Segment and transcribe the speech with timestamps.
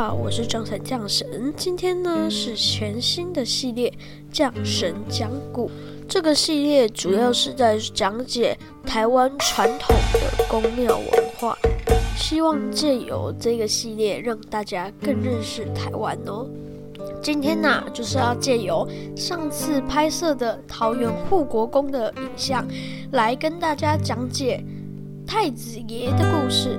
[0.00, 1.52] 好，我是降神降神。
[1.54, 3.92] 今天呢是全新的系列
[4.32, 5.70] 降神讲古。
[6.08, 8.56] 这个系列主要是在讲解
[8.86, 11.06] 台湾传统的宫庙文
[11.38, 11.54] 化，
[12.16, 16.48] 希望借由这个系列让大家更认识台湾哦。
[17.22, 22.66] 今天呢就是要借由上次拍摄的桃园护国公的影像，
[23.12, 24.64] 来跟大家讲解
[25.26, 26.78] 太子爷的故事。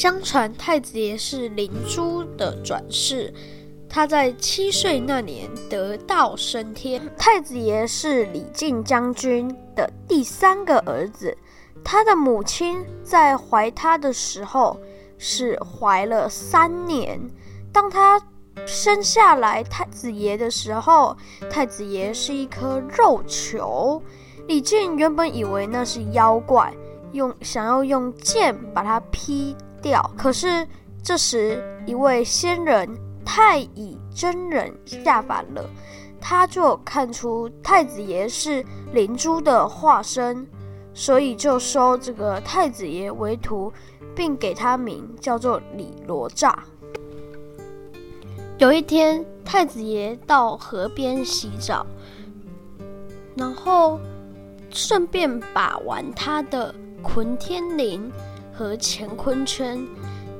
[0.00, 3.30] 相传太子爷是灵珠的转世，
[3.86, 7.02] 他在七岁那年得道升天。
[7.18, 11.36] 太子爷是李靖将军的第三个儿子，
[11.84, 14.80] 他的母亲在怀他的时候
[15.18, 17.20] 是怀了三年。
[17.70, 18.18] 当他
[18.64, 21.14] 生下来太子爷的时候，
[21.50, 24.02] 太子爷是一颗肉球。
[24.48, 26.72] 李靖原本以为那是妖怪，
[27.12, 29.54] 用想要用剑把它劈。
[29.82, 30.10] 掉。
[30.16, 30.66] 可是
[31.02, 32.88] 这时，一位仙人
[33.24, 35.68] 太乙真人下凡了，
[36.20, 40.46] 他就看出太子爷是灵珠的化身，
[40.92, 43.72] 所以就收这个太子爷为徒，
[44.14, 46.56] 并给他名叫做李罗刹。
[48.58, 51.86] 有一天，太子爷到河边洗澡，
[53.34, 53.98] 然后
[54.68, 57.98] 顺便把玩他的捆天绫。
[58.60, 59.82] 和乾坤圈，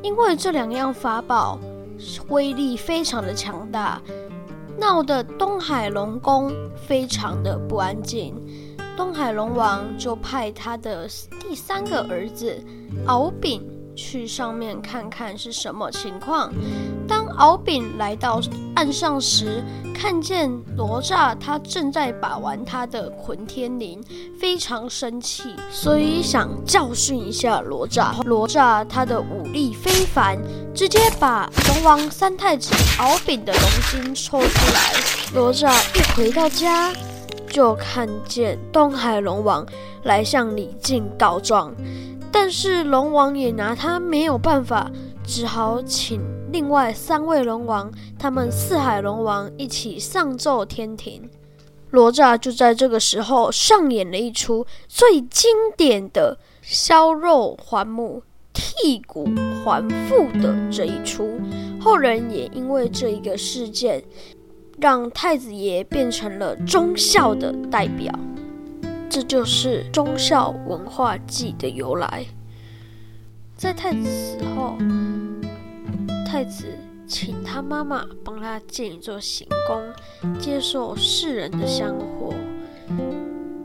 [0.02, 1.58] 因为这两样法宝
[2.28, 3.98] 威力非常的强大，
[4.78, 6.52] 闹得东海龙宫
[6.86, 8.34] 非常的不安静。
[8.94, 11.08] 东海龙王就派他的
[11.40, 12.62] 第三个儿子
[13.06, 13.62] 敖丙
[13.94, 16.52] 去上面看看是什么情况。
[17.08, 18.40] 当敖丙来到
[18.74, 19.62] 岸上时，
[19.94, 24.00] 看见哪吒他正在把玩他的捆天绫，
[24.38, 28.22] 非常生气，所以想教训一下哪吒。
[28.24, 30.38] 哪吒他的武力非凡，
[30.74, 34.92] 直接把龙王三太子敖丙的龙筋抽出来。
[35.34, 36.92] 哪吒一回到家，
[37.48, 39.66] 就看见东海龙王
[40.04, 41.74] 来向李靖告状，
[42.32, 44.90] 但是龙王也拿他没有办法，
[45.24, 46.20] 只好请。
[46.52, 51.28] 另外三位龙王，他们四海龙王一起上奏天庭。
[51.92, 58.22] 哪吒就在这个时候上演了一出最经典的削肉还母、
[58.54, 59.28] 剔骨
[59.64, 61.40] 还父的这一出。
[61.80, 64.02] 后人也因为这一个事件，
[64.78, 68.12] 让太子爷变成了忠孝的代表。
[69.10, 72.24] 这就是忠孝文化祭的由来。
[73.56, 74.78] 在太子死后。
[76.24, 76.66] 太子
[77.08, 79.92] 请他妈妈帮他建一座行宫，
[80.38, 82.32] 接受世人的香火。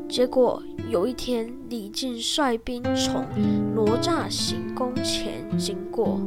[0.10, 3.24] 结果有一天，李靖率兵从
[3.76, 6.20] 哪吒行宫前经过，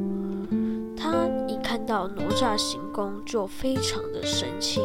[0.99, 4.81] 他一看到哪吒行宫就非常的生气，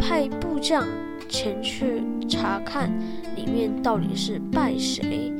[0.00, 0.86] 派部将
[1.28, 2.90] 前去查看
[3.36, 5.32] 里面到底是拜谁。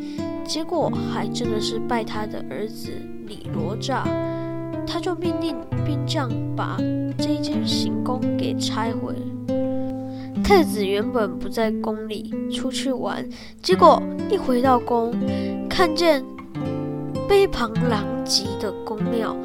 [0.45, 2.91] 结果还真的是拜他的儿子
[3.27, 4.03] 李哪吒。
[4.85, 5.57] 他就命令
[5.87, 6.77] 兵将把
[7.17, 9.15] 这一间行宫给拆毁。
[10.43, 13.27] 太子原本不在宫里，出去玩，
[13.63, 15.15] 结果一回到宫，
[15.71, 16.23] 看见
[17.29, 19.37] 杯旁狼藉的宫庙，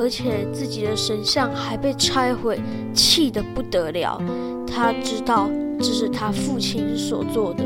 [0.00, 2.58] 而且自己的神像还被拆毁，
[2.94, 4.18] 气得不得了。
[4.66, 7.64] 他知道这是他父亲所做的，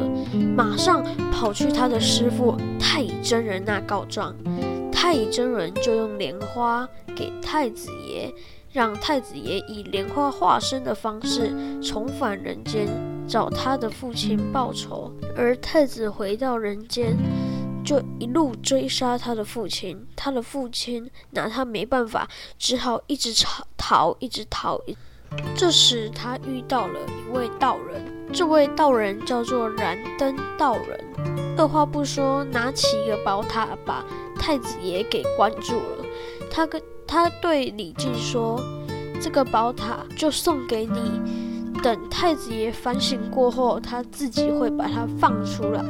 [0.57, 4.35] 马上跑去他的师傅太乙真人那告状。
[4.91, 8.35] 太乙真人就用莲花给太子爷，
[8.73, 12.89] 让太子爷以莲花化身的方式重返人间，
[13.29, 15.13] 找他的父亲报仇。
[15.37, 17.17] 而太子回到人间，
[17.85, 20.07] 就一路追杀他的父亲。
[20.17, 22.29] 他的父亲拿他没办法，
[22.59, 24.81] 只好一直逃，逃，一直逃。
[25.57, 31.05] 这时他遇到了一位道人，这位道人叫做燃灯道人。
[31.57, 34.05] 二话不说，拿起一个宝塔把。
[34.37, 36.05] 太子爷给关住了，
[36.51, 38.61] 他跟他对李靖说
[39.19, 45.83] ：“这个宝塔就送给你，等太子爷反省过后，他自己会把它放出来。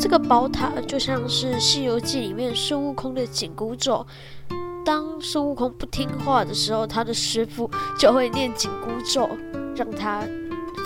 [0.00, 4.06] 这个宝塔就像是《西游记》里面孙悟空的紧箍咒，
[4.84, 9.28] 当孙悟空不听话的时候，他的师傅就会念紧箍咒，
[9.76, 10.22] 让他。”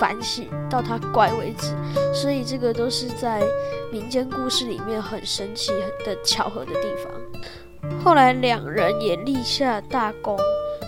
[0.01, 1.77] 反省到他乖为止，
[2.13, 3.41] 所以这个都是在
[3.93, 5.71] 民间故事里面很神奇
[6.05, 8.03] 的巧合的地方。
[8.03, 10.37] 后来两人也立下大功，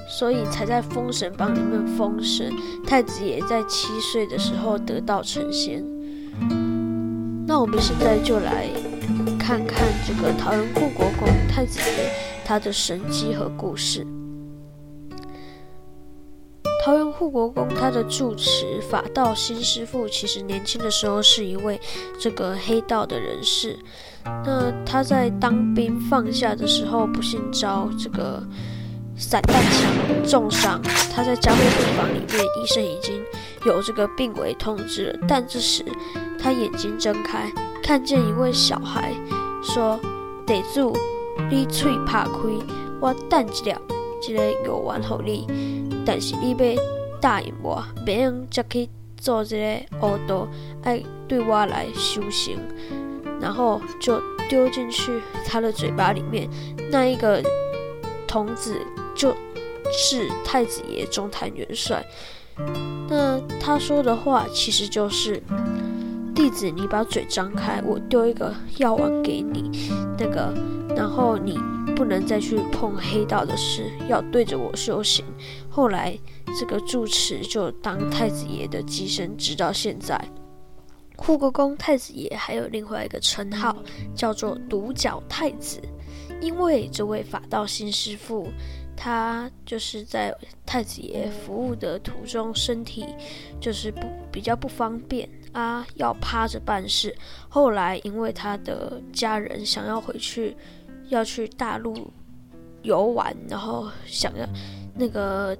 [0.09, 2.51] 所以才在《封神榜》里面封神。
[2.85, 5.85] 太子也在七岁的时候得道成仙。
[7.55, 8.69] 那我们现在就来
[9.39, 12.11] 看看这个桃园护国公太子爷
[12.45, 14.05] 他的神迹和故事。
[16.85, 21.81] 桃园护国公他的住持法道新师傅，其实年轻的时候是一位
[22.19, 23.79] 这个黑道的人士。
[24.25, 28.43] 那他在当兵放假的时候，不幸遭这个
[29.17, 30.83] 散弹枪重伤。
[31.15, 33.23] 他在加护病房里面，医生已经
[33.65, 35.21] 有这个病危通知了。
[35.29, 35.85] 但这时
[36.45, 37.51] 他眼睛睁开，
[37.83, 39.15] 看见一位小孩
[39.63, 39.99] 说
[40.47, 40.95] ：“得住，
[41.51, 42.33] 你嘴怕开，
[43.01, 43.81] 我等一了，
[44.29, 45.47] 一个药丸给你。
[46.05, 46.83] 但是你要
[47.19, 50.47] 答应我，别用再去做这个恶道，
[50.83, 52.59] 爱对我来修行。”
[53.41, 56.47] 然后就丢进去他的嘴巴里面，
[56.91, 57.43] 那一个
[58.29, 58.79] 童子
[59.15, 59.35] 就
[59.91, 62.05] 是太子爷中坛元帅。
[63.09, 65.43] 那他说的话其实就是：
[66.35, 69.89] 弟子，你把嘴张开，我丢一个药丸给你，
[70.19, 70.53] 那个，
[70.97, 71.57] 然后你
[71.95, 75.25] 不能再去碰黑道的事，要对着我修行。
[75.71, 76.19] 后来
[76.59, 80.21] 这个住持就当太子爷的机身，直到现在。
[81.17, 83.77] 护国公太子爷还有另外一个称号，
[84.13, 85.81] 叫做独角太子，
[86.41, 88.49] 因为这位法道新师傅，
[88.97, 93.07] 他就是在太子爷服务的途中，身体
[93.61, 94.01] 就是不
[94.33, 97.17] 比较不方便啊，要趴着办事。
[97.49, 100.55] 后来因为他的家人想要回去，
[101.09, 102.13] 要去大陆
[102.83, 104.47] 游玩，然后想要
[104.95, 105.57] 那个。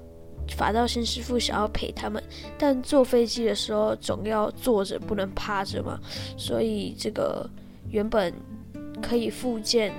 [0.55, 2.23] 法道新师傅想要陪他们，
[2.55, 5.99] 但坐飞机的时候总要坐着，不能趴着嘛。
[6.37, 7.49] 所以这个
[7.89, 8.31] 原本
[9.01, 9.91] 可以复健、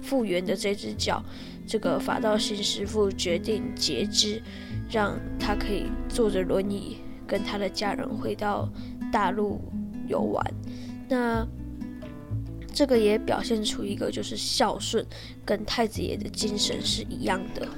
[0.00, 1.22] 复原的这只脚，
[1.66, 4.42] 这个法道新师傅决定截肢，
[4.90, 8.68] 让他可以坐着轮椅跟他的家人回到
[9.12, 9.60] 大陆
[10.06, 10.44] 游玩。
[11.08, 11.46] 那
[12.72, 15.04] 这个也表现出一个就是孝顺，
[15.44, 17.68] 跟太子爷的精神是一样的。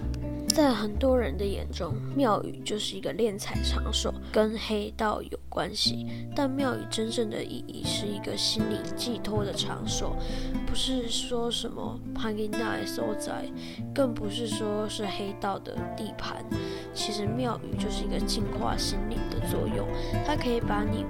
[0.48, 6.06] 在很多人的眼中，庙宇就是一个敛财场所，跟黑道有关系。
[6.34, 10.16] 但庙宇真正的意义是一个心理寄托的场所，
[10.66, 13.44] 不是说什么潘金奈所在，
[13.94, 16.44] 更不是说是黑道的地盘。
[16.94, 19.86] 其实庙宇就是一个净化心灵的作用，
[20.24, 21.04] 它可以把你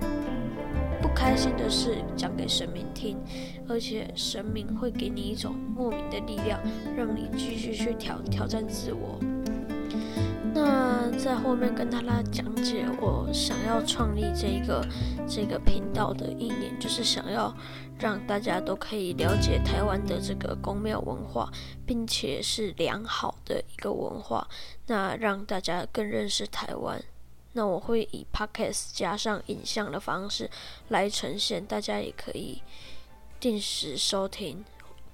[1.07, 3.17] 不开心的事讲给神明听，
[3.69, 6.61] 而且神明会给你一种莫名的力量，
[6.97, 9.17] 让你继续去挑挑战自我。
[10.53, 14.85] 那在后面跟大家讲解，我想要创立这个
[15.29, 17.55] 这个频道的意念，就是想要
[18.01, 21.49] 让大家都可以了解台湾的这个宫庙文化，
[21.87, 24.49] 并且是良好的一个文化。
[24.89, 27.01] 那让大家更认识台湾。
[27.57, 30.51] 那我会以 podcast 加上影像的方式
[30.89, 32.61] 来呈现，大家也可以
[33.41, 34.63] 定时收听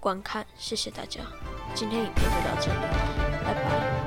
[0.00, 0.44] 观看。
[0.58, 1.20] 谢谢大家，
[1.72, 2.78] 今天影片就到这里，
[3.44, 4.01] 拜拜。